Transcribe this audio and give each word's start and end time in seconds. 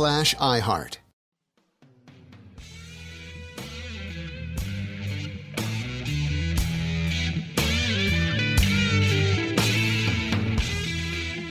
iHeart. 0.00 0.98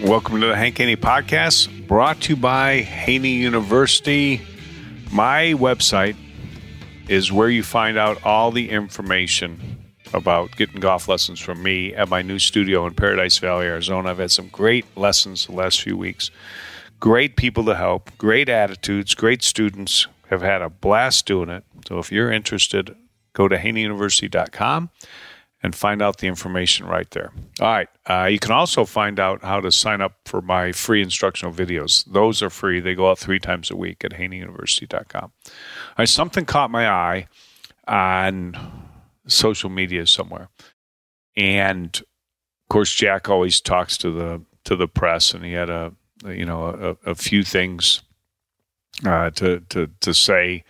Welcome 0.02 0.39
to 0.42 0.47
the 0.47 0.55
Hank 0.55 0.77
Haney 0.77 0.95
Podcast, 0.95 1.88
brought 1.88 2.22
to 2.22 2.30
you 2.30 2.36
by 2.36 2.77
Haney 2.77 3.33
University. 3.33 4.42
My 5.11 5.53
website 5.58 6.16
is 7.08 7.31
where 7.31 7.50
you 7.50 7.64
find 7.64 7.97
out 7.97 8.23
all 8.23 8.52
the 8.52 8.70
information 8.70 9.59
about 10.14 10.55
getting 10.55 10.80
golf 10.80 11.08
lessons 11.08 11.39
from 11.39 11.61
me 11.61 11.94
at 11.94 12.09
my 12.09 12.22
new 12.22 12.39
studio 12.39 12.88
in 12.88 12.94
Paradise 12.94 13.38
Valley, 13.38 13.66
Arizona. 13.66 14.09
I've 14.09 14.20
had 14.20 14.32
some 14.32 14.48
great 14.48 14.86
lessons 14.98 15.45
the 15.45 15.52
last 15.52 15.82
few 15.82 15.98
weeks. 15.98 16.32
Great 16.99 17.36
people 17.36 17.64
to 17.65 17.76
help, 17.76 18.11
great 18.17 18.49
attitudes, 18.49 19.15
great 19.15 19.43
students. 19.43 20.08
Have 20.30 20.42
had 20.42 20.61
a 20.61 20.70
blast 20.70 21.26
doing 21.26 21.49
it. 21.49 21.64
So 21.87 21.98
if 21.98 22.11
you're 22.11 22.32
interested, 22.32 22.95
go 23.33 23.48
to 23.48 23.58
haneyuniversity.com 23.58 24.92
and 25.61 25.76
find 25.76 26.02
out 26.02 26.20
the 26.20 26.27
information 26.27 26.86
right 26.86 27.09
there. 27.11 27.32
All 27.59 27.67
right. 27.67 27.89
Uh, 28.05 28.26
you 28.26 28.39
can 28.39 28.52
also 28.52 28.86
find 28.86 29.20
out 29.20 29.42
how 29.42 29.59
to 29.59 29.71
sign 29.71 30.02
up 30.02 30.14
for 30.26 30.42
my 30.42 30.71
free 30.71 31.02
instructional 31.02 31.54
videos. 31.54 32.05
Those 32.05 32.42
are 32.43 32.49
free. 32.49 32.80
They 32.80 32.95
go 32.95 33.09
out 33.09 33.17
three 33.20 33.39
times 33.39 33.71
a 33.71 33.76
week 33.76 34.05
at 34.05 34.11
haneyuniversity.com. 34.11 35.32
All 35.45 35.52
right. 35.98 36.08
Something 36.08 36.45
caught 36.45 36.70
my 36.70 36.88
eye 36.88 37.27
on 37.88 38.88
social 39.27 39.70
media 39.70 40.05
somewhere. 40.05 40.49
And 41.36 41.98
of 41.98 42.70
course, 42.70 42.93
Jack 42.93 43.30
always 43.30 43.59
talks 43.59 43.98
to 43.98 44.11
the 44.11 44.42
to 44.65 44.76
the 44.76 44.88
press, 44.88 45.33
and 45.33 45.43
he 45.43 45.54
had 45.54 45.70
a 45.70 45.93
you 46.25 46.45
know 46.45 46.97
a, 47.05 47.11
a 47.11 47.15
few 47.15 47.43
things 47.43 48.02
uh, 49.05 49.30
to 49.31 49.61
to 49.69 49.89
to 50.02 50.13
say 50.13 50.63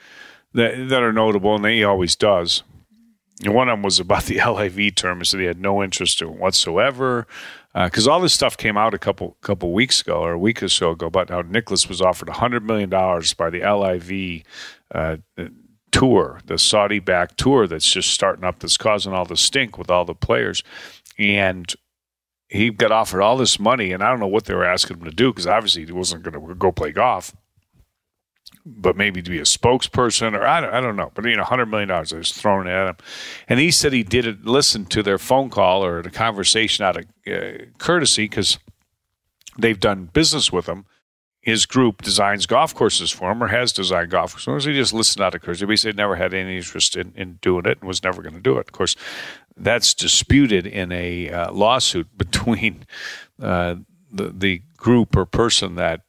that 0.53 0.89
that 0.89 1.03
are 1.03 1.13
notable, 1.13 1.55
and 1.55 1.65
he 1.65 1.83
always 1.83 2.15
does. 2.15 2.63
And 3.43 3.53
one 3.53 3.69
of 3.69 3.73
them 3.73 3.83
was 3.83 3.99
about 3.99 4.25
the 4.25 4.41
LIV 4.45 4.95
term. 4.95 5.19
He 5.19 5.25
said 5.25 5.39
he 5.39 5.45
had 5.45 5.61
no 5.61 5.81
interest 5.81 6.21
in 6.21 6.37
whatsoever 6.39 7.25
because 7.73 8.07
uh, 8.07 8.11
all 8.11 8.19
this 8.19 8.33
stuff 8.33 8.57
came 8.57 8.77
out 8.77 8.93
a 8.93 8.99
couple 8.99 9.37
couple 9.41 9.71
weeks 9.71 10.01
ago 10.01 10.19
or 10.21 10.33
a 10.33 10.39
week 10.39 10.61
or 10.61 10.69
so 10.69 10.91
ago 10.91 11.07
about 11.07 11.29
how 11.29 11.41
Nicklaus 11.41 11.87
was 11.87 12.01
offered 12.01 12.29
hundred 12.29 12.63
million 12.65 12.89
dollars 12.89 13.33
by 13.33 13.49
the 13.49 13.61
LIV 13.61 14.43
uh, 14.93 15.17
tour, 15.91 16.39
the 16.45 16.57
Saudi-backed 16.57 17.37
tour 17.37 17.67
that's 17.67 17.91
just 17.91 18.11
starting 18.11 18.43
up, 18.43 18.59
that's 18.59 18.77
causing 18.77 19.13
all 19.13 19.25
the 19.25 19.37
stink 19.37 19.77
with 19.77 19.89
all 19.89 20.05
the 20.05 20.15
players, 20.15 20.63
and 21.17 21.73
he 22.49 22.71
got 22.71 22.91
offered 22.91 23.21
all 23.21 23.37
this 23.37 23.59
money, 23.59 23.91
and 23.91 24.03
I 24.03 24.09
don't 24.09 24.19
know 24.19 24.27
what 24.27 24.45
they 24.45 24.55
were 24.55 24.65
asking 24.65 24.97
him 24.97 25.05
to 25.05 25.11
do 25.11 25.31
because 25.31 25.47
obviously 25.47 25.85
he 25.85 25.91
wasn't 25.91 26.23
going 26.23 26.33
to 26.33 26.55
go 26.55 26.71
play 26.71 26.91
golf, 26.91 27.35
but 28.65 28.97
maybe 28.97 29.21
to 29.21 29.29
be 29.29 29.37
a 29.37 29.43
spokesperson 29.43 30.35
or 30.35 30.45
I 30.45 30.59
don't, 30.59 30.73
I 30.73 30.81
don't 30.81 30.95
know. 30.95 31.11
But 31.13 31.25
you 31.25 31.37
know, 31.37 31.43
hundred 31.43 31.67
million 31.67 31.89
dollars 31.89 32.11
was 32.11 32.31
thrown 32.31 32.67
at 32.67 32.87
him, 32.87 32.97
and 33.47 33.59
he 33.59 33.69
said 33.69 33.93
he 33.93 34.03
didn't 34.03 34.45
Listen 34.45 34.85
to 34.85 35.03
their 35.03 35.19
phone 35.19 35.51
call 35.51 35.85
or 35.85 36.01
the 36.01 36.09
conversation 36.09 36.83
out 36.83 36.97
of 36.97 37.05
uh, 37.31 37.65
courtesy 37.77 38.23
because 38.23 38.57
they've 39.57 39.79
done 39.79 40.09
business 40.11 40.51
with 40.51 40.67
him. 40.67 40.85
His 41.49 41.65
group 41.65 42.01
designs 42.01 42.45
golf 42.45 42.73
courses 42.73 43.11
for 43.11 43.31
him 43.31 43.43
or 43.43 43.47
has 43.47 43.73
designed 43.73 44.11
golf 44.11 44.33
courses. 44.33 44.65
He 44.65 44.73
just 44.73 44.93
listened 44.93 45.23
out 45.23 45.35
of. 45.35 45.41
But 45.41 45.69
he 45.69 45.75
said 45.75 45.95
never 45.95 46.15
had 46.15 46.33
any 46.33 46.57
interest 46.57 46.95
in, 46.95 47.13
in 47.15 47.39
doing 47.41 47.65
it 47.65 47.79
and 47.79 47.87
was 47.87 48.03
never 48.03 48.21
going 48.21 48.35
to 48.35 48.41
do 48.41 48.57
it. 48.57 48.67
Of 48.67 48.71
course, 48.71 48.95
that's 49.57 49.93
disputed 49.93 50.65
in 50.65 50.91
a 50.91 51.29
uh, 51.29 51.51
lawsuit 51.51 52.07
between 52.17 52.85
uh, 53.41 53.75
the 54.11 54.29
the 54.29 54.61
group 54.77 55.15
or 55.15 55.25
person 55.25 55.75
that 55.75 56.01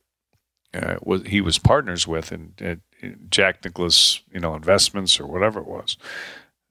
uh, 0.74 0.96
was 1.02 1.22
he 1.22 1.40
was 1.40 1.58
partners 1.58 2.06
with 2.06 2.32
and 2.32 2.80
Jack 3.28 3.64
Nicklaus, 3.64 4.20
you 4.32 4.40
know, 4.40 4.54
investments 4.54 5.18
or 5.18 5.26
whatever 5.26 5.60
it 5.60 5.66
was. 5.66 5.96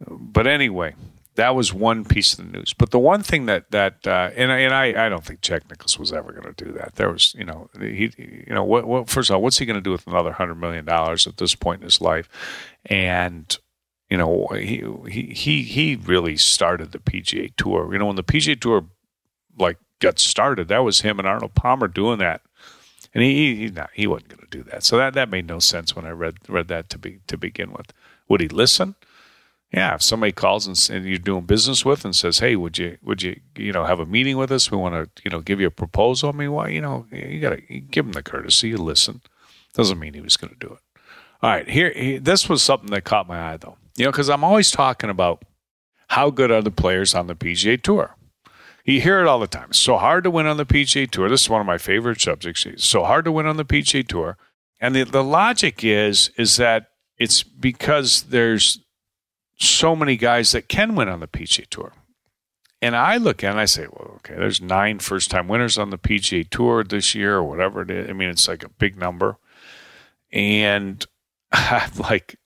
But 0.08 0.47
anyway, 0.47 0.96
that 1.40 1.56
was 1.56 1.74
one 1.74 2.04
piece 2.04 2.38
of 2.38 2.46
the 2.46 2.58
news. 2.58 2.74
But 2.74 2.92
the 2.92 3.00
one 3.00 3.24
thing 3.24 3.46
that 3.46 3.72
that 3.72 4.06
uh, 4.06 4.32
and 4.36 4.52
and 4.52 4.74
I, 4.74 5.06
I 5.06 5.10
don't 5.10 5.24
think 5.24 5.42
Jack 5.42 5.70
Nicklaus 5.70 5.98
was 5.98 6.12
ever 6.12 6.32
going 6.32 6.54
to 6.54 6.66
do 6.66 6.72
that. 6.74 6.96
There 6.96 7.10
was 7.10 7.34
you 7.38 7.46
know 7.46 7.70
he 7.80 8.12
you 8.18 8.54
know 8.54 8.64
what, 8.64 8.86
what 8.86 9.10
first 9.10 9.30
of 9.30 9.36
all 9.36 9.42
what's 9.42 9.58
he 9.58 9.66
going 9.66 9.76
to 9.76 9.82
do 9.82 9.92
with 9.92 10.06
another 10.06 10.34
hundred 10.34 10.56
million 10.56 10.86
dollars 10.86 11.28
at 11.28 11.38
this 11.38 11.56
point 11.56 11.82
in 11.82 11.86
his 11.86 12.02
life, 12.02 12.28
and 12.86 13.58
you 14.10 14.18
know, 14.18 14.48
he 14.48 14.84
he 15.08 15.62
he 15.62 15.96
really 15.96 16.36
started 16.36 16.92
the 16.92 17.00
PGA 17.00 17.56
Tour. 17.56 17.94
You 17.94 18.00
know, 18.00 18.08
when 18.08 18.16
the 18.16 18.24
PGA 18.24 18.60
Tour 18.60 18.86
like 19.58 19.78
got 20.00 20.18
started, 20.18 20.68
that 20.68 20.84
was 20.84 21.02
him 21.02 21.20
and 21.20 21.28
Arnold 21.28 21.54
Palmer 21.54 21.88
doing 21.88 22.18
that, 22.18 22.42
and 23.14 23.24
he 23.24 23.56
he 23.56 23.74
he 23.94 24.08
wasn't 24.08 24.30
going 24.30 24.42
to 24.42 24.58
do 24.58 24.64
that. 24.72 24.84
So 24.84 24.98
that 24.98 25.14
that 25.14 25.30
made 25.30 25.46
no 25.48 25.60
sense 25.60 25.96
when 25.96 26.06
I 26.06 26.12
read 26.12 26.38
read 26.48 26.70
that 26.70 26.90
to 26.90 26.98
be 26.98 27.20
to 27.28 27.38
begin 27.38 27.72
with. 27.72 27.94
Would 28.28 28.42
he 28.42 28.48
listen? 28.48 28.96
Yeah, 29.72 29.94
if 29.94 30.02
somebody 30.02 30.32
calls 30.32 30.66
and, 30.66 30.90
and 30.96 31.08
you're 31.08 31.20
doing 31.20 31.46
business 31.46 31.86
with 31.86 32.04
and 32.04 32.16
says, 32.16 32.40
"Hey, 32.40 32.56
would 32.56 32.78
you 32.78 32.98
would 33.04 33.22
you 33.22 33.40
you 33.56 33.72
know 33.72 33.86
have 33.86 34.00
a 34.00 34.06
meeting 34.06 34.38
with 34.38 34.52
us? 34.52 34.72
We 34.72 34.78
want 34.78 34.96
to 35.16 35.24
you 35.24 35.30
know 35.30 35.42
give 35.42 35.60
you 35.60 35.68
a 35.68 35.72
proposal." 35.72 36.30
I 36.30 36.32
mean, 36.32 36.52
why 36.52 36.70
you 36.70 36.82
know 36.82 37.06
you 37.12 37.40
got 37.40 37.52
to 37.52 37.80
give 37.80 38.06
him 38.06 38.14
the 38.14 38.24
courtesy. 38.24 38.70
You 38.70 38.78
listen. 38.78 39.22
Doesn't 39.74 40.00
mean 40.00 40.16
he 40.16 40.22
was 40.22 40.38
going 40.38 40.52
to 40.52 40.68
do 40.68 40.74
it. 40.74 41.02
All 41.42 41.50
right, 41.52 41.70
here 41.70 41.92
he, 41.92 42.18
this 42.18 42.50
was 42.50 42.64
something 42.64 42.90
that 42.90 43.04
caught 43.04 43.28
my 43.28 43.54
eye 43.54 43.58
though. 43.58 43.78
You 43.96 44.06
know, 44.06 44.12
because 44.12 44.30
I'm 44.30 44.44
always 44.44 44.72
talking 44.72 45.10
about 45.10 45.44
how 46.08 46.32
good 46.32 46.52
are 46.52 46.62
the 46.62 46.72
players 46.72 47.14
on 47.14 47.28
the 47.28 47.36
PGA 47.36 47.82
Tour. 47.82 48.16
You 48.84 49.00
hear 49.00 49.20
it 49.22 49.28
all 49.28 49.40
the 49.40 49.48
time. 49.48 49.68
It's 49.70 49.80
so 49.80 49.98
hard 49.98 50.24
to 50.24 50.32
win 50.32 50.48
on 50.48 50.58
the 50.58 50.66
PGA 50.66 51.10
Tour. 51.10 51.30
This 51.30 51.42
is 51.42 51.50
one 51.50 51.62
of 51.62 51.68
my 51.68 51.78
favorite 51.78 52.20
subjects. 52.20 52.66
It's 52.66 52.88
so 52.88 53.04
hard 53.04 53.26
to 53.26 53.32
win 53.32 53.46
on 53.46 53.58
the 53.58 53.66
PGA 53.66 54.08
Tour. 54.08 54.36
And 54.80 54.96
the, 54.96 55.04
the 55.04 55.24
logic 55.24 55.84
is 55.84 56.32
is 56.38 56.58
that 56.58 56.88
it's 57.18 57.44
because 57.44 58.24
there's 58.24 58.80
so 59.59 59.96
many 59.96 60.16
guys 60.16 60.52
that 60.52 60.70
can 60.70 60.96
win 60.96 61.09
on 61.09 61.20
the 61.20 61.28
PGA 61.28 61.67
Tour. 61.67 61.94
And 62.82 62.96
I 62.96 63.17
look 63.17 63.44
at 63.44 63.52
and 63.52 63.59
I 63.59 63.66
say, 63.66 63.88
well, 63.91 64.14
okay, 64.17 64.35
there's 64.35 64.61
nine 64.61 65.00
first 65.00 65.29
time 65.29 65.47
winners 65.47 65.78
on 65.78 65.90
the 65.90 65.97
PGA 65.97 66.50
Tour 66.50 66.84
this 66.84 67.14
year 67.14 67.35
or 67.35 67.44
whatever 67.44 67.82
it 67.82 67.91
is. 67.91 68.09
I 68.09 68.14
mean, 68.14 68.29
it's 68.29 68.47
like 68.47 68.64
a 68.64 68.70
big 68.70 68.97
number. 68.97 69.38
And 70.32 71.06
like 71.97 72.39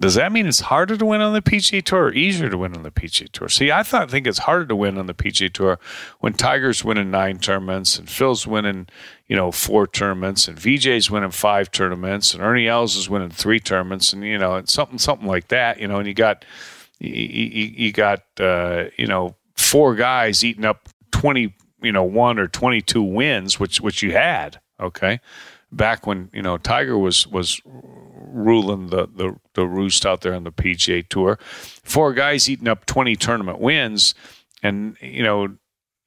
Does 0.00 0.14
that 0.14 0.30
mean 0.30 0.46
it's 0.46 0.60
harder 0.60 0.96
to 0.96 1.04
win 1.04 1.20
on 1.20 1.32
the 1.32 1.42
PGA 1.42 1.82
Tour 1.82 2.04
or 2.04 2.12
easier 2.12 2.48
to 2.48 2.56
win 2.56 2.76
on 2.76 2.84
the 2.84 2.90
PGA 2.90 3.28
Tour? 3.32 3.48
See, 3.48 3.72
I 3.72 3.82
thought 3.82 4.08
think 4.10 4.28
it's 4.28 4.38
harder 4.38 4.66
to 4.66 4.76
win 4.76 4.96
on 4.96 5.06
the 5.06 5.14
PGA 5.14 5.52
Tour 5.52 5.80
when 6.20 6.34
Tiger's 6.34 6.84
winning 6.84 7.10
nine 7.10 7.38
tournaments 7.38 7.98
and 7.98 8.08
Phil's 8.08 8.46
winning, 8.46 8.86
you 9.26 9.34
know, 9.34 9.50
four 9.50 9.88
tournaments 9.88 10.46
and 10.46 10.56
Vijay's 10.56 11.10
winning 11.10 11.32
five 11.32 11.72
tournaments 11.72 12.32
and 12.32 12.44
Ernie 12.44 12.68
Els 12.68 12.94
is 12.96 13.10
winning 13.10 13.30
three 13.30 13.58
tournaments 13.58 14.12
and 14.12 14.22
you 14.22 14.38
know, 14.38 14.54
and 14.54 14.68
something 14.68 14.98
something 14.98 15.26
like 15.26 15.48
that, 15.48 15.80
you 15.80 15.88
know, 15.88 15.98
and 15.98 16.06
you 16.06 16.14
got 16.14 16.44
you, 17.00 17.10
you 17.10 17.92
got 17.92 18.22
uh, 18.38 18.84
you 18.96 19.08
know 19.08 19.34
four 19.56 19.96
guys 19.96 20.44
eating 20.44 20.64
up 20.64 20.88
twenty, 21.10 21.56
you 21.82 21.90
know, 21.90 22.04
one 22.04 22.38
or 22.38 22.46
twenty 22.46 22.80
two 22.80 23.02
wins, 23.02 23.58
which 23.58 23.80
which 23.80 24.00
you 24.04 24.12
had, 24.12 24.60
okay, 24.78 25.18
back 25.72 26.06
when 26.06 26.30
you 26.32 26.42
know 26.42 26.56
Tiger 26.56 26.96
was 26.96 27.26
was 27.26 27.60
ruling 28.32 28.88
the, 28.88 29.06
the, 29.06 29.36
the 29.54 29.66
roost 29.66 30.06
out 30.06 30.20
there 30.20 30.34
on 30.34 30.44
the 30.44 30.52
PGA 30.52 31.06
Tour. 31.08 31.38
Four 31.42 32.12
guys 32.12 32.48
eating 32.48 32.68
up 32.68 32.86
20 32.86 33.16
tournament 33.16 33.60
wins. 33.60 34.14
And, 34.62 34.96
you 35.00 35.22
know, 35.22 35.56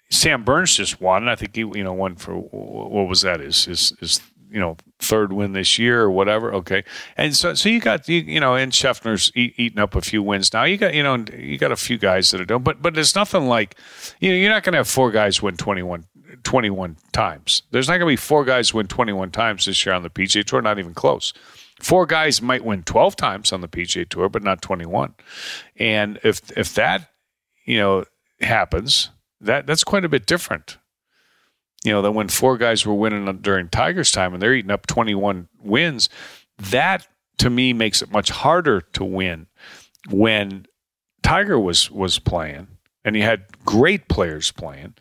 Sam 0.10 0.44
Burns 0.44 0.76
just 0.76 1.00
won. 1.00 1.28
I 1.28 1.36
think 1.36 1.56
he, 1.56 1.62
you 1.62 1.84
know, 1.84 1.94
won 1.94 2.16
for, 2.16 2.36
what 2.36 3.08
was 3.08 3.22
that? 3.22 3.40
His, 3.40 3.66
his, 3.66 3.94
his 4.00 4.22
you 4.52 4.60
know, 4.60 4.76
third 5.00 5.32
win 5.32 5.54
this 5.54 5.80
year 5.80 6.02
or 6.02 6.12
whatever. 6.12 6.54
Okay. 6.54 6.84
And 7.16 7.36
so, 7.36 7.54
so 7.54 7.70
you 7.70 7.80
got, 7.80 8.08
you, 8.10 8.20
you 8.20 8.40
know, 8.40 8.56
and 8.56 8.74
Scheffler's 8.74 9.32
eat, 9.34 9.54
eating 9.58 9.80
up 9.80 9.96
a 9.96 10.02
few 10.02 10.22
wins 10.22 10.52
now. 10.52 10.66
You 10.66 10.78
got, 10.78 10.94
you 10.94 11.02
know, 11.02 11.24
you 11.34 11.58
got 11.58 11.72
a 11.72 11.78
few 11.78 11.98
guys 11.98 12.32
that 12.32 12.42
are 12.42 12.46
doing, 12.46 12.62
but, 12.62 12.82
but 12.82 12.98
it's 12.98 13.16
nothing 13.16 13.48
like, 13.48 13.78
you 14.20 14.30
know, 14.30 14.36
you're 14.36 14.52
not 14.52 14.64
going 14.64 14.74
to 14.74 14.80
have 14.80 14.90
four 14.90 15.10
guys 15.10 15.42
win 15.42 15.56
21 15.56 16.06
21 16.44 16.98
times. 17.12 17.64
There's 17.72 17.88
not 17.88 17.98
going 17.98 18.08
to 18.08 18.12
be 18.12 18.16
four 18.16 18.46
guys 18.46 18.74
win 18.74 18.88
21 18.88 19.32
times 19.32 19.66
this 19.66 19.86
year 19.86 19.94
on 19.94 20.04
the 20.04 20.10
PGA 20.10 20.44
Tour, 20.44 20.62
not 20.62 20.80
even 20.80 20.94
close. 20.94 21.34
Four 21.82 22.06
guys 22.06 22.42
might 22.42 22.64
win 22.64 22.84
12 22.84 23.16
times 23.16 23.52
on 23.52 23.62
the 23.62 23.68
PGA 23.68 24.08
Tour, 24.08 24.30
but 24.30 24.44
not 24.44 24.62
21. 24.62 25.16
And 25.78 26.20
if 26.24 26.56
if 26.56 26.76
that, 26.76 27.10
you 27.66 27.78
know, 27.78 28.06
happens, 28.40 29.10
that 29.40 29.66
that's 29.66 29.84
quite 29.84 30.06
a 30.06 30.10
bit 30.10 30.28
different. 30.28 30.78
You 31.84 31.92
know, 31.92 32.04
than 32.04 32.14
when 32.14 32.28
four 32.28 32.58
guys 32.58 32.86
were 32.86 32.94
winning 32.94 33.26
during 33.42 33.68
Tiger's 33.68 34.12
time 34.12 34.34
and 34.34 34.42
they're 34.42 34.54
eating 34.54 34.70
up 34.70 34.86
21 34.86 35.48
wins, 35.60 36.10
that 36.60 37.08
to 37.40 37.50
me 37.50 37.74
makes 37.74 38.04
it 38.04 38.12
much 38.12 38.30
harder 38.30 38.82
to 38.94 39.04
win 39.04 39.48
when 40.12 40.68
Tiger 41.24 41.60
was 41.60 41.90
was 41.90 42.20
playing 42.20 42.68
and 43.04 43.16
you 43.16 43.24
had 43.24 43.46
great 43.66 44.08
players 44.08 44.52
playing 44.52 44.94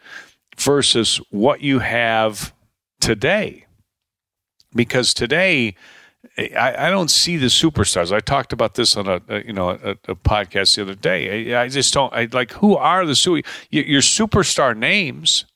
versus 0.57 1.19
what 1.31 1.61
you 1.61 1.81
have 1.81 2.55
today. 3.01 3.67
Because 4.75 5.13
today 5.13 5.75
I, 6.37 6.87
I, 6.87 6.91
don't 6.91 7.11
see 7.11 7.39
the 7.39 7.47
superstars. 7.47 8.13
I 8.13 8.21
talked 8.21 8.53
about 8.53 8.75
this 8.75 8.97
on 8.97 9.09
a, 9.09 9.23
a 9.29 9.45
you 9.45 9.55
know 9.55 9.71
a, 9.71 9.93
a, 10.07 10.15
podcast 10.15 10.77
the 10.77 10.83
other 10.83 10.95
day. 10.95 11.55
I, 11.55 11.63
I, 11.63 11.69
just 11.69 11.95
don't. 11.95 12.13
I 12.13 12.29
like 12.31 12.53
who 12.53 12.77
are 12.77 13.07
the 13.07 13.17
super 13.17 13.49
your 13.71 14.03
superstar 14.03 14.77
names. 14.77 15.47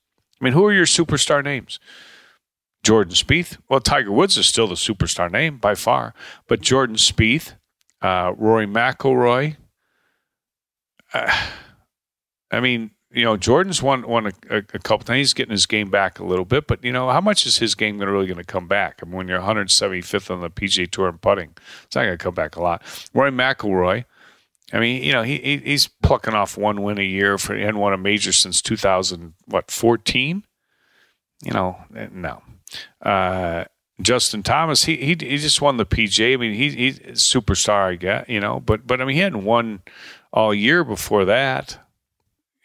I 0.41 0.45
mean, 0.45 0.55
who 0.55 0.65
are 0.65 0.73
your 0.73 0.87
superstar 0.87 1.45
names? 1.45 1.79
Jordan 2.83 3.15
Spieth. 3.15 3.59
Well, 3.69 3.81
Tiger 3.81 4.13
Woods 4.13 4.37
is 4.37 4.47
still 4.47 4.67
the 4.67 4.75
superstar 4.75 5.31
name 5.31 5.59
by 5.59 5.75
far, 5.75 6.15
but 6.49 6.61
Jordan 6.61 6.97
Spieth, 6.97 7.55
uh, 8.03 8.33
Rory 8.37 8.67
McIlroy. 8.67 9.57
Uh, 11.13 11.47
I 12.51 12.61
mean, 12.61 12.91
you 13.15 13.25
know, 13.25 13.37
Jordan's 13.37 13.83
won 13.83 14.07
won 14.07 14.27
a, 14.27 14.57
a, 14.57 14.63
couple 14.63 15.05
times. 15.05 15.19
He's 15.19 15.35
getting 15.35 15.53
his 15.53 15.67
game 15.67 15.91
back 15.91 16.19
a 16.19 16.25
little 16.25 16.45
bit, 16.45 16.67
but 16.67 16.83
you 16.85 16.93
know, 16.93 17.11
how 17.11 17.21
much 17.21 17.47
is 17.47 17.59
his 17.59 17.75
game 17.75 17.99
really 17.99 18.27
going 18.27 18.39
to 18.39 18.45
come 18.45 18.67
back? 18.67 19.01
I 19.03 19.07
mean, 19.07 19.17
when 19.17 19.29
you're 19.29 19.41
175th 19.41 20.31
on 20.31 20.41
the 20.41 20.51
PGA 20.51 20.91
Tour 20.91 21.09
in 21.09 21.19
putting, 21.19 21.55
it's 21.85 21.95
not 21.95 22.05
going 22.05 22.19
to 22.19 22.23
come 22.23 22.35
back 22.35 22.57
a 22.57 22.63
lot. 22.63 22.83
Rory 23.15 23.31
McIlroy, 23.31 24.05
I 24.73 24.81
mean, 24.81 25.03
you 25.03 25.13
know, 25.13 25.23
he, 25.23 25.39
he 25.39 25.57
he's 25.59 25.87
plucking 25.87 26.35
off 26.35 26.57
one 26.57 26.83
win 26.83 26.99
a 26.99 27.03
year 27.03 27.39
for 27.39 27.55
he 27.55 27.63
hadn't 27.63 27.81
won 27.81 27.93
a 27.93 27.99
major 27.99 28.33
since 28.33 28.61
2000 28.61 29.35
what 29.47 29.71
14. 29.71 30.45
You 31.45 31.53
know, 31.53 31.77
eh, 31.95 32.09
no. 32.11 32.43
Uh, 33.01 33.65
Justin 34.01 34.43
Thomas, 34.43 34.85
he, 34.85 34.97
he 34.97 35.17
he 35.21 35.37
just 35.39 35.63
won 35.63 35.77
the 35.77 35.87
PGA. 35.87 36.35
I 36.35 36.37
mean, 36.37 36.55
he 36.55 36.71
he's 36.71 36.99
superstar, 37.13 37.93
I 37.93 37.95
guess, 37.95 38.29
you 38.29 38.41
know, 38.41 38.59
but 38.59 38.87
but 38.87 39.01
I 39.01 39.05
mean, 39.05 39.15
he 39.15 39.23
hadn't 39.23 39.45
won 39.45 39.83
all 40.33 40.53
year 40.53 40.83
before 40.83 41.25
that. 41.27 41.79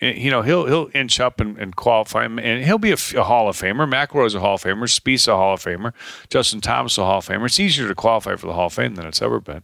You 0.02 0.32
know, 0.32 0.42
he'll 0.44 0.66
he'll 0.66 0.90
inch 0.94 1.20
up 1.20 1.42
and, 1.42 1.58
and 1.58 1.76
qualify, 1.76 2.24
and 2.24 2.64
he'll 2.64 2.78
be 2.78 2.92
a, 2.92 2.98
a 3.18 3.24
Hall 3.24 3.50
of 3.50 3.58
Famer. 3.58 3.90
McIlroy's 3.90 4.34
a 4.34 4.40
Hall 4.40 4.56
of 4.56 4.64
Famer. 4.64 4.90
Spieth's 4.90 5.28
a 5.28 5.36
Hall 5.36 5.56
of 5.56 5.64
Famer. 5.64 5.94
Justin 6.30 6.62
Thomas 6.62 6.98
a 6.98 7.04
Hall 7.04 7.18
of 7.18 7.28
Famer. 7.28 7.48
It's 7.48 7.60
easier 7.60 7.88
to 7.88 7.96
qualify 7.96 8.38
for 8.38 8.48
the 8.48 8.54
Hall 8.54 8.68
of 8.68 8.74
Fame 8.74 8.96
than 8.96 9.06
it's 9.06 9.22
ever 9.22 9.42
been, 9.42 9.64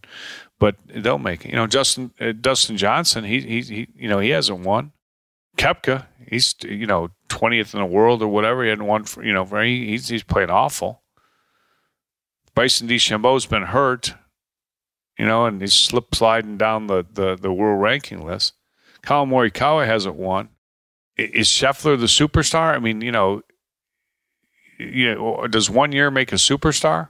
but 0.58 0.76
they'll 0.86 1.18
make 1.18 1.46
it. 1.46 1.50
You 1.50 1.56
know, 1.56 1.66
Justin 1.66 2.12
uh, 2.20 2.32
Dustin 2.32 2.76
Johnson, 2.76 3.24
he, 3.24 3.40
he 3.40 3.62
he 3.62 3.88
you 3.96 4.08
know 4.08 4.18
he 4.18 4.30
hasn't 4.30 4.60
won. 4.60 4.92
Koepka, 5.56 6.04
he's 6.28 6.54
you 6.62 6.86
know 6.86 7.10
twentieth 7.28 7.72
in 7.72 7.80
the 7.80 7.86
world 7.86 8.20
or 8.20 8.28
whatever. 8.28 8.62
He 8.62 8.68
hadn't 8.68 8.86
won 8.86 9.04
for 9.04 9.24
you 9.24 9.32
know 9.32 9.46
for, 9.46 9.62
he, 9.62 9.86
he's 9.86 10.08
he's 10.08 10.22
playing 10.22 10.50
awful. 10.50 11.02
Bryson 12.56 12.88
DeChambeau's 12.88 13.44
been 13.44 13.64
hurt, 13.64 14.14
you 15.18 15.26
know, 15.26 15.44
and 15.44 15.60
he's 15.60 15.74
slip 15.74 16.14
sliding 16.14 16.56
down 16.56 16.86
the, 16.86 17.04
the, 17.12 17.36
the 17.36 17.52
world 17.52 17.82
ranking 17.82 18.24
list. 18.24 18.54
Collin 19.06 19.30
Morikawa 19.30 19.86
hasn't 19.86 20.16
won. 20.16 20.48
Is 21.16 21.46
Scheffler 21.46 21.98
the 21.98 22.06
superstar? 22.06 22.74
I 22.74 22.78
mean, 22.80 23.00
you 23.00 23.12
know, 23.12 23.42
you 24.78 25.14
know, 25.14 25.46
does 25.46 25.70
one 25.70 25.92
year 25.92 26.10
make 26.10 26.32
a 26.32 26.36
superstar? 26.36 27.08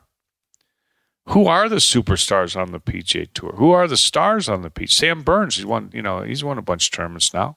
Who 1.30 1.46
are 1.46 1.68
the 1.68 1.76
superstars 1.76 2.54
on 2.54 2.70
the 2.70 2.78
PGA 2.78 3.26
Tour? 3.32 3.54
Who 3.56 3.70
are 3.72 3.88
the 3.88 3.96
stars 3.96 4.48
on 4.48 4.62
the 4.62 4.70
PGA? 4.70 4.90
Sam 4.90 5.22
Burns, 5.22 5.56
he's 5.56 5.66
won, 5.66 5.90
you 5.92 6.02
know, 6.02 6.22
he's 6.22 6.44
won 6.44 6.58
a 6.58 6.62
bunch 6.62 6.88
of 6.88 6.92
tournaments 6.92 7.34
now. 7.34 7.56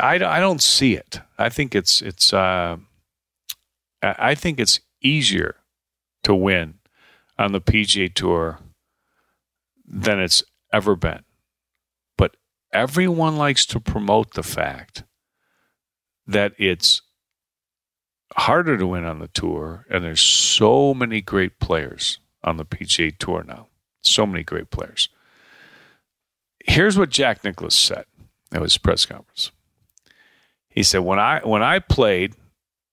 I, 0.00 0.14
I 0.14 0.40
don't 0.40 0.62
see 0.62 0.94
it. 0.94 1.20
I 1.38 1.50
think 1.50 1.74
it's 1.74 2.02
it's 2.02 2.32
uh, 2.32 2.78
I 4.02 4.34
think 4.34 4.58
it's 4.58 4.80
easier 5.02 5.56
to 6.24 6.34
win 6.34 6.74
on 7.38 7.52
the 7.52 7.60
PGA 7.60 8.12
Tour 8.12 8.58
than 9.86 10.18
it's 10.18 10.42
ever 10.72 10.96
been 10.96 11.22
everyone 12.72 13.36
likes 13.36 13.66
to 13.66 13.80
promote 13.80 14.34
the 14.34 14.42
fact 14.42 15.04
that 16.26 16.52
it's 16.58 17.02
harder 18.36 18.76
to 18.78 18.86
win 18.86 19.04
on 19.04 19.18
the 19.18 19.28
tour, 19.28 19.86
and 19.90 20.04
there's 20.04 20.20
so 20.20 20.94
many 20.94 21.20
great 21.20 21.58
players 21.58 22.18
on 22.44 22.56
the 22.56 22.64
PGA 22.64 23.16
Tour 23.18 23.44
now. 23.46 23.66
So 24.02 24.26
many 24.26 24.44
great 24.44 24.70
players. 24.70 25.08
Here's 26.64 26.96
what 26.96 27.10
Jack 27.10 27.44
Nicklaus 27.44 27.74
said 27.74 28.04
at 28.52 28.62
his 28.62 28.78
press 28.78 29.04
conference. 29.04 29.50
He 30.68 30.82
said, 30.82 31.00
"When 31.00 31.18
I 31.18 31.40
when 31.40 31.62
I 31.62 31.80
played, 31.80 32.34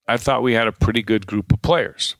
I 0.08 0.18
thought 0.18 0.44
we 0.44 0.54
had 0.54 0.68
a 0.68 0.72
pretty 0.72 1.04
good 1.04 1.28
group 1.28 1.54
of 1.54 1.62
players. 1.62 2.16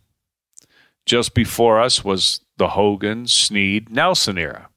Just 1.06 1.34
before 1.34 1.80
us 1.80 2.04
was 2.04 2.42
the 2.58 2.70
Hogan, 2.70 3.28
Snead, 3.28 3.90
Nelson 3.90 4.38
era. 4.38 4.70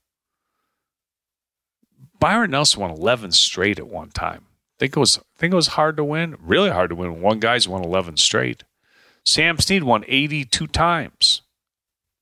Byron 2.21 2.51
Nelson 2.53 2.81
won 2.81 2.91
11 2.91 3.33
straight 3.33 3.79
at 3.79 3.89
one 3.89 4.11
time. 4.11 4.47
Think 4.79 4.97
it 4.97 5.01
was 5.01 5.19
think 5.37 5.53
it 5.53 5.57
was 5.57 5.69
hard 5.69 5.97
to 5.97 6.05
win, 6.05 6.37
really 6.41 6.71
hard 6.71 6.91
to 6.91 6.97
win. 6.97 7.21
One 7.21 7.41
guy's 7.41 7.67
won 7.67 7.83
11 7.83 8.19
straight. 8.19 8.63
Sam 9.25 9.59
Snead 9.59 9.85
won 9.85 10.05
82 10.07 10.67
times. 10.69 11.43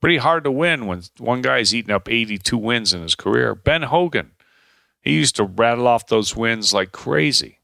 Pretty 0.01 0.19
hard 0.19 0.45
to 0.45 0.51
win 0.51 0.87
when 0.87 1.03
one 1.19 1.43
guy's 1.43 1.75
eaten 1.75 1.93
up 1.93 2.09
82 2.09 2.57
wins 2.57 2.95
in 2.95 3.03
his 3.03 3.15
career. 3.15 3.55
Ben 3.55 3.83
Hogan, 3.83 4.33
he 5.01 5.13
used 5.13 5.37
to 5.37 5.45
rattle 5.45 5.87
off 5.87 6.07
those 6.07 6.37
wins 6.37 6.73
like 6.73 6.93
crazy. 6.93 7.59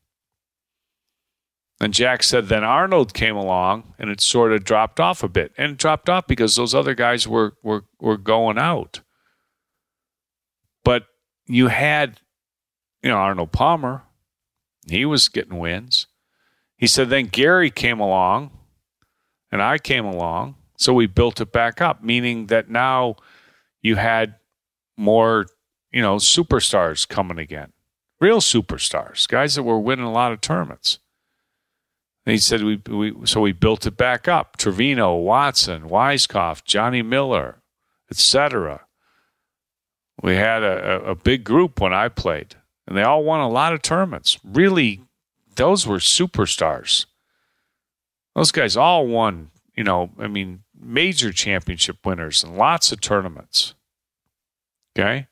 And 1.81 1.93
Jack 1.93 2.23
said 2.23 2.49
then 2.49 2.65
Arnold 2.65 3.15
came 3.15 3.37
along 3.37 3.95
and 3.99 4.11
it 4.11 4.21
sort 4.21 4.53
of 4.53 4.65
dropped 4.65 5.01
off 5.01 5.23
a 5.23 5.29
bit. 5.29 5.53
And 5.59 5.73
it 5.73 5.79
dropped 5.79 6.09
off 6.09 6.27
because 6.27 6.57
those 6.57 6.75
other 6.75 6.95
guys 6.95 7.27
were 7.27 7.55
were 7.63 7.85
were 8.01 8.17
going 8.17 8.59
out. 8.59 9.01
But 10.85 11.07
you 11.47 11.69
had 11.69 12.21
you 13.05 13.11
know, 13.11 13.19
Arnold 13.19 13.53
Palmer, 13.53 14.03
he 14.89 15.05
was 15.05 15.29
getting 15.29 15.59
wins. 15.59 16.07
He 16.79 16.87
said 16.87 17.11
then 17.11 17.27
Gary 17.27 17.71
came 17.71 18.01
along 18.01 18.51
and 19.53 19.63
I 19.63 19.77
came 19.77 20.07
along. 20.07 20.57
So 20.79 20.95
we 20.95 21.07
built 21.07 21.41
it 21.41 21.53
back 21.53 21.83
up, 21.83 22.03
meaning 22.03 22.47
that 22.47 22.71
now 22.71 23.17
you 23.83 23.97
had 23.97 24.37
more, 24.97 25.47
you 25.93 26.01
know, 26.01 26.17
superstars 26.17 27.07
coming 27.07 27.39
again. 27.39 27.73
Real 28.21 28.41
superstars, 28.41 29.29
guys 29.29 29.55
that 29.55 29.63
were 29.65 29.79
winning 29.79 30.07
a 30.07 30.13
lot 30.13 30.33
of 30.33 30.41
tournaments. 30.41 30.99
And 32.25 32.33
he 32.33 32.39
said 32.39 32.63
we, 32.63 32.81
we 32.89 33.15
so 33.27 33.43
we 33.43 33.53
built 33.53 33.87
it 33.87 33.99
back 33.99 34.27
up. 34.29 34.57
Trevino, 34.57 35.15
Watson, 35.15 35.91
Weiskopf, 35.91 36.65
Johnny 36.65 37.03
Miller, 37.03 37.61
etc. 38.11 38.87
We 40.23 40.37
had 40.37 40.63
a, 40.63 41.07
a, 41.07 41.11
a 41.11 41.15
big 41.15 41.45
group 41.45 41.83
when 41.83 41.93
I 41.93 42.09
played 42.09 42.57
and 42.87 42.97
they 42.97 43.03
all 43.03 43.25
won 43.25 43.41
a 43.41 43.49
lot 43.49 43.73
of 43.73 43.83
tournaments. 43.83 44.39
Really, 44.45 45.01
those 45.57 45.87
were 45.87 45.99
superstars. 45.99 47.07
Those 48.35 48.53
guys 48.53 48.77
all 48.77 49.07
won, 49.07 49.51
you 49.77 49.85
know, 49.85 50.11
I 50.19 50.27
mean, 50.27 50.65
major 50.79 51.33
championship 51.33 52.05
winners 52.05 52.43
and 52.43 52.57
lots 52.57 52.93
of 52.93 53.01
tournaments. 53.01 53.75
Okay? 54.97 55.29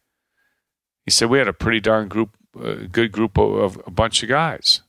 He 1.04 1.10
said 1.10 1.28
we 1.28 1.38
had 1.38 1.48
a 1.48 1.52
pretty 1.52 1.80
darn 1.80 2.08
group, 2.08 2.30
uh, 2.58 2.74
good 2.90 3.12
group 3.12 3.36
of, 3.36 3.54
of 3.54 3.82
a 3.86 3.90
bunch 3.90 4.22
of 4.22 4.28
guys, 4.28 4.82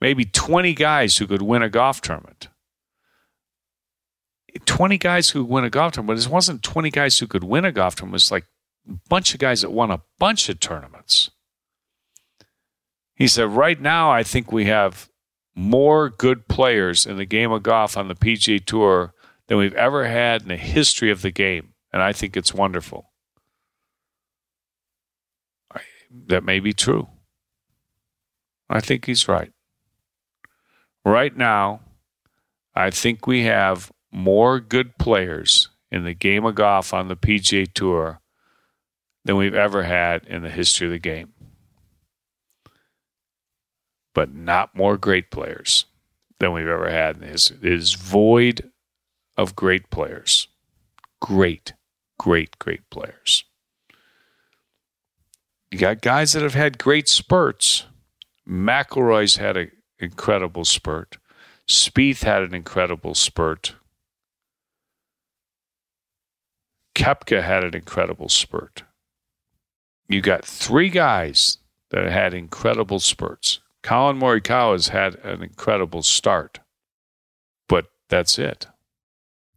maybe 0.00 0.24
20 0.24 0.74
guys 0.74 1.18
who 1.18 1.26
could 1.26 1.42
win 1.42 1.62
a 1.62 1.68
golf 1.68 2.00
tournament. 2.00 2.48
20 4.64 4.98
guys 4.98 5.30
who 5.30 5.44
win 5.44 5.64
a 5.64 5.70
golf 5.70 5.92
tournament, 5.92 6.18
but 6.18 6.26
it 6.26 6.32
wasn't 6.32 6.62
20 6.62 6.90
guys 6.90 7.18
who 7.18 7.26
could 7.26 7.44
win 7.44 7.64
a 7.64 7.72
golf 7.72 7.96
tournament. 7.96 8.14
It 8.14 8.24
was 8.24 8.30
like 8.30 8.46
a 8.88 8.94
bunch 9.08 9.34
of 9.34 9.40
guys 9.40 9.62
that 9.62 9.70
won 9.70 9.90
a 9.90 10.02
bunch 10.18 10.48
of 10.48 10.60
tournaments. 10.60 11.30
He 13.14 13.28
said, 13.28 13.50
right 13.50 13.80
now, 13.80 14.10
I 14.10 14.22
think 14.22 14.50
we 14.50 14.64
have 14.66 15.08
more 15.54 16.10
good 16.10 16.48
players 16.48 17.06
in 17.06 17.16
the 17.16 17.24
game 17.24 17.52
of 17.52 17.62
golf 17.62 17.96
on 17.96 18.08
the 18.08 18.14
PGA 18.14 18.64
Tour 18.64 19.14
than 19.46 19.58
we've 19.58 19.74
ever 19.74 20.06
had 20.06 20.42
in 20.42 20.48
the 20.48 20.56
history 20.56 21.10
of 21.10 21.22
the 21.22 21.30
game. 21.30 21.74
And 21.92 22.02
I 22.02 22.12
think 22.12 22.36
it's 22.36 22.52
wonderful. 22.52 23.12
That 26.26 26.44
may 26.44 26.60
be 26.60 26.72
true. 26.72 27.08
I 28.68 28.80
think 28.80 29.06
he's 29.06 29.28
right. 29.28 29.52
Right 31.04 31.36
now, 31.36 31.80
I 32.74 32.90
think 32.90 33.26
we 33.26 33.44
have 33.44 33.92
more 34.10 34.58
good 34.58 34.96
players 34.98 35.68
in 35.90 36.04
the 36.04 36.14
game 36.14 36.44
of 36.44 36.54
golf 36.54 36.94
on 36.94 37.08
the 37.08 37.16
PGA 37.16 37.72
Tour 37.72 38.20
than 39.24 39.36
we've 39.36 39.54
ever 39.54 39.84
had 39.84 40.24
in 40.26 40.42
the 40.42 40.50
history 40.50 40.86
of 40.86 40.92
the 40.92 40.98
game 40.98 41.33
but 44.14 44.34
not 44.34 44.74
more 44.74 44.96
great 44.96 45.30
players 45.30 45.86
than 46.38 46.52
we've 46.52 46.66
ever 46.66 46.90
had 46.90 47.16
in 47.16 47.28
history. 47.28 47.58
It 47.62 47.72
is 47.72 47.94
void 47.94 48.70
of 49.36 49.56
great 49.56 49.90
players. 49.90 50.48
Great, 51.20 51.74
great, 52.18 52.58
great 52.58 52.88
players. 52.90 53.44
You 55.70 55.78
got 55.78 56.02
guys 56.02 56.32
that 56.32 56.42
have 56.42 56.54
had 56.54 56.78
great 56.78 57.08
spurts. 57.08 57.86
McIlroy's 58.48 59.36
had 59.36 59.56
an 59.56 59.72
incredible 59.98 60.64
spurt. 60.64 61.18
Spieth 61.68 62.22
had 62.22 62.42
an 62.42 62.54
incredible 62.54 63.14
spurt. 63.14 63.74
Koepka 66.94 67.42
had 67.42 67.64
an 67.64 67.74
incredible 67.74 68.28
spurt. 68.28 68.84
You 70.08 70.20
got 70.20 70.44
three 70.44 70.90
guys 70.90 71.58
that 71.90 72.08
had 72.10 72.34
incredible 72.34 73.00
spurts. 73.00 73.60
Collin 73.84 74.18
Morikawa 74.18 74.72
has 74.72 74.88
had 74.88 75.16
an 75.16 75.42
incredible 75.42 76.02
start, 76.02 76.60
but 77.68 77.86
that's 78.08 78.38
it. 78.38 78.66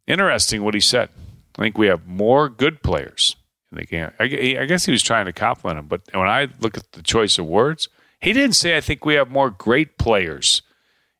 Interesting 0.05 0.63
what 0.63 0.73
he 0.73 0.81
said. 0.81 1.09
I 1.57 1.61
think 1.61 1.77
we 1.77 1.87
have 1.87 2.05
more 2.05 2.49
good 2.49 2.83
players 2.83 3.37
in 3.71 3.77
the 3.77 3.85
game. 3.85 4.11
I, 4.19 4.57
I 4.59 4.65
guess 4.65 4.85
he 4.85 4.91
was 4.91 5.01
trying 5.01 5.27
to 5.27 5.33
compliment 5.33 5.79
him, 5.79 5.87
but 5.87 6.01
when 6.11 6.27
I 6.27 6.49
look 6.59 6.77
at 6.77 6.91
the 6.91 7.01
choice 7.01 7.39
of 7.39 7.45
words, 7.45 7.87
he 8.19 8.33
didn't 8.33 8.57
say, 8.57 8.75
I 8.75 8.81
think 8.81 9.05
we 9.05 9.13
have 9.13 9.31
more 9.31 9.49
great 9.49 9.97
players 9.97 10.61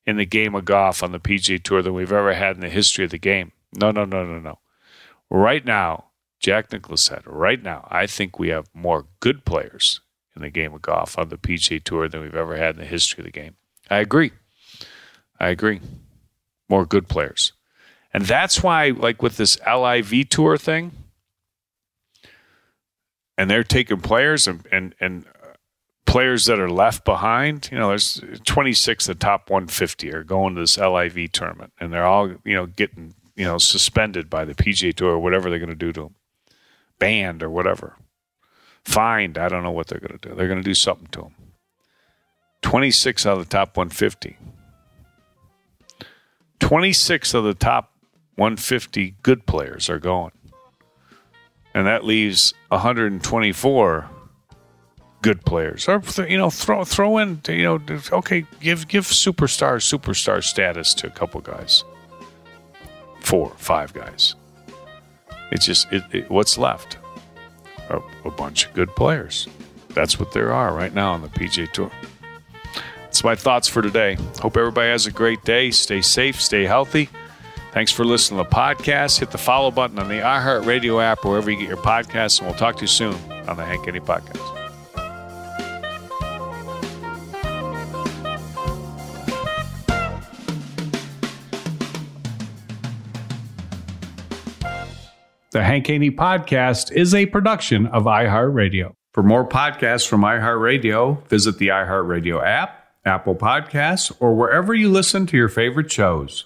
in 0.05 0.17
the 0.17 0.25
game 0.25 0.53
of 0.53 0.65
golf 0.65 1.01
on 1.01 1.13
the 1.13 1.19
PGA 1.19 1.63
Tour 1.63 1.81
than 1.81 1.93
we've 1.93 2.11
ever 2.11 2.33
had 2.33 2.55
in 2.55 2.61
the 2.61 2.69
history 2.69 3.05
of 3.05 3.11
the 3.11 3.17
game. 3.17 3.53
No, 3.73 3.89
no, 3.89 4.03
no, 4.03 4.25
no, 4.25 4.39
no. 4.39 4.59
Right 5.29 5.63
now, 5.63 6.07
Jack 6.41 6.73
Nicklaus 6.73 7.03
said, 7.03 7.23
right 7.25 7.63
now, 7.63 7.87
I 7.89 8.05
think 8.05 8.37
we 8.37 8.49
have 8.49 8.67
more 8.73 9.05
good 9.21 9.45
players 9.45 10.01
in 10.37 10.43
the 10.43 10.49
game 10.49 10.73
of 10.73 10.81
golf 10.81 11.17
on 11.17 11.29
the 11.29 11.37
PGA 11.37 11.83
Tour 11.83 12.07
than 12.07 12.21
we've 12.21 12.35
ever 12.35 12.55
had 12.55 12.75
in 12.75 12.81
the 12.81 12.87
history 12.87 13.21
of 13.21 13.25
the 13.25 13.31
game. 13.31 13.55
I 13.89 13.97
agree. 13.97 14.31
I 15.39 15.49
agree. 15.49 15.81
More 16.69 16.85
good 16.85 17.07
players. 17.07 17.53
And 18.13 18.25
that's 18.25 18.63
why, 18.63 18.89
like 18.89 19.21
with 19.21 19.37
this 19.37 19.59
LIV 19.65 20.29
tour 20.29 20.57
thing, 20.57 20.91
and 23.37 23.49
they're 23.49 23.63
taking 23.63 24.01
players 24.01 24.47
and, 24.47 24.65
and, 24.71 24.95
and 24.99 25.25
players 26.05 26.45
that 26.45 26.59
are 26.59 26.69
left 26.69 27.05
behind, 27.05 27.69
you 27.71 27.77
know, 27.77 27.89
there's 27.89 28.21
26 28.45 29.07
of 29.07 29.19
the 29.19 29.23
top 29.23 29.49
150 29.49 30.13
are 30.13 30.23
going 30.23 30.55
to 30.55 30.61
this 30.61 30.77
LIV 30.77 31.31
tournament, 31.31 31.73
and 31.79 31.93
they're 31.93 32.05
all, 32.05 32.29
you 32.43 32.55
know, 32.55 32.65
getting, 32.65 33.13
you 33.35 33.45
know, 33.45 33.57
suspended 33.57 34.29
by 34.29 34.45
the 34.45 34.55
PGA 34.55 34.93
Tour 34.93 35.11
or 35.11 35.19
whatever 35.19 35.49
they're 35.49 35.59
going 35.59 35.69
to 35.69 35.75
do 35.75 35.93
to 35.93 36.01
them, 36.01 36.15
banned 36.97 37.43
or 37.43 37.49
whatever 37.49 37.97
fined. 38.87 39.37
I 39.37 39.49
don't 39.49 39.63
know 39.63 39.71
what 39.71 39.87
they're 39.87 39.99
going 39.99 40.17
to 40.17 40.29
do. 40.29 40.33
They're 40.33 40.47
going 40.47 40.59
to 40.59 40.63
do 40.63 40.73
something 40.73 41.07
to 41.11 41.23
him. 41.23 41.35
26 42.61 43.25
out 43.25 43.37
of 43.37 43.39
the 43.39 43.49
top 43.49 43.75
150. 43.75 44.37
26 46.59 47.33
of 47.33 47.43
the 47.43 47.53
top 47.53 47.91
150 48.35 49.15
good 49.21 49.45
players 49.45 49.89
are 49.89 49.99
going. 49.99 50.31
And 51.73 51.85
that 51.85 52.05
leaves 52.05 52.53
124 52.69 54.09
good 55.21 55.45
players. 55.45 55.87
Or 55.87 56.01
you 56.27 56.37
know, 56.37 56.49
throw 56.49 56.83
throw 56.83 57.17
in 57.17 57.41
you 57.47 57.63
know, 57.63 57.81
okay, 58.11 58.45
give 58.61 58.87
give 58.87 59.05
superstar 59.05 59.77
superstar 59.77 60.43
status 60.43 60.93
to 60.95 61.07
a 61.07 61.11
couple 61.11 61.41
guys. 61.41 61.83
Four, 63.19 63.51
five 63.57 63.93
guys. 63.93 64.35
It's 65.51 65.65
just 65.65 65.91
it, 65.91 66.03
it, 66.11 66.29
what's 66.31 66.57
left 66.57 66.97
a, 67.89 68.01
a 68.25 68.31
bunch 68.31 68.67
of 68.67 68.73
good 68.73 68.95
players. 68.95 69.47
That's 69.89 70.19
what 70.19 70.31
there 70.31 70.51
are 70.51 70.73
right 70.73 70.93
now 70.93 71.13
on 71.13 71.21
the 71.21 71.29
PGA 71.29 71.71
Tour. 71.71 71.91
That's 73.01 73.23
my 73.23 73.35
thoughts 73.35 73.67
for 73.67 73.81
today. 73.81 74.17
Hope 74.39 74.57
everybody 74.57 74.89
has 74.89 75.07
a 75.07 75.11
great 75.11 75.43
day. 75.43 75.71
Stay 75.71 76.01
safe, 76.01 76.39
stay 76.39 76.65
healthy. 76.65 77.09
Thanks 77.71 77.91
for 77.91 78.05
listening 78.05 78.43
to 78.43 78.49
the 78.49 78.55
podcast. 78.55 79.19
Hit 79.19 79.31
the 79.31 79.37
follow 79.37 79.71
button 79.71 79.99
on 79.99 80.07
the 80.07 80.15
iHeartRadio 80.15 81.01
app, 81.03 81.23
wherever 81.23 81.49
you 81.49 81.57
get 81.57 81.67
your 81.67 81.77
podcasts, 81.77 82.39
and 82.39 82.47
we'll 82.47 82.57
talk 82.57 82.75
to 82.77 82.81
you 82.81 82.87
soon 82.87 83.15
on 83.47 83.57
the 83.57 83.65
Hank 83.65 83.85
Haney 83.85 83.99
Podcast. 83.99 84.56
The 95.57 95.63
Hank 95.63 95.87
Haney 95.87 96.11
Podcast 96.11 96.91
is 96.91 97.15
a 97.15 97.25
production 97.25 97.87
of 97.87 98.03
iHeartRadio. 98.03 98.91
For 99.11 99.23
more 99.23 99.43
podcasts 99.43 100.07
from 100.07 100.21
iHeartRadio, 100.21 101.27
visit 101.29 101.57
the 101.57 101.69
iHeartRadio 101.69 102.45
app, 102.45 102.89
Apple 103.05 103.33
Podcasts, 103.33 104.15
or 104.19 104.35
wherever 104.35 104.75
you 104.75 104.91
listen 104.91 105.25
to 105.25 105.35
your 105.35 105.49
favorite 105.49 105.91
shows. 105.91 106.45